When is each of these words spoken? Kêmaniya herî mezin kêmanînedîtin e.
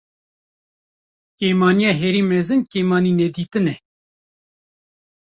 Kêmaniya 1.37 1.91
herî 1.99 2.21
mezin 2.31 2.61
kêmanînedîtin 2.71 3.65
e. 3.73 3.75